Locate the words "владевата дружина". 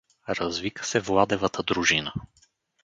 0.99-2.13